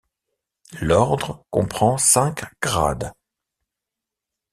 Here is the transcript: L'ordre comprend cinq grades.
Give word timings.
L'ordre 0.81 1.45
comprend 1.51 1.95
cinq 1.99 2.41
grades. 2.59 3.13